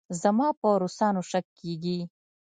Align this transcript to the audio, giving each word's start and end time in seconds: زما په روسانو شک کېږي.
زما 0.21 0.47
په 0.59 0.67
روسانو 0.81 1.21
شک 1.29 1.45
کېږي. 1.59 1.99